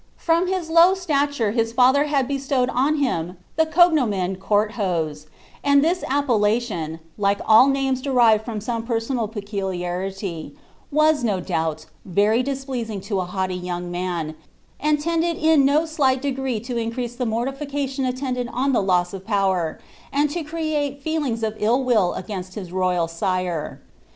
[0.17, 5.27] From his low stature his faliier had' .''iwed on him the Cf^nonicn of Court hoee,'
[5.63, 10.55] and this appellation, like names ilerired from some personal peculiarity,
[10.91, 14.33] was, no doubt, very /li'iising to a hauglity young man,
[14.79, 19.23] and tended in no slight degree ta i'lisc the mortilication attendant on the loss of
[19.23, 19.79] power,
[20.11, 23.79] and to create ::tiu; Bof ill will against his royal sire.